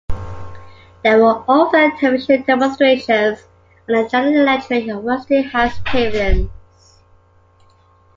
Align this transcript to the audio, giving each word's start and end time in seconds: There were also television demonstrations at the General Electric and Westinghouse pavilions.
There 1.03 1.19
were 1.21 1.43
also 1.47 1.91
television 1.91 2.41
demonstrations 2.41 3.37
at 3.87 3.87
the 3.87 4.09
General 4.11 4.41
Electric 4.41 4.87
and 4.87 5.03
Westinghouse 5.03 5.77
pavilions. 5.85 6.49